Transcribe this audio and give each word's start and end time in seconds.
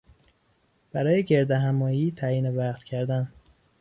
برای 0.91 1.23
گردهمایی 1.23 2.11
تعیین 2.11 2.55
وقت 2.57 2.83
کردن 2.83 3.33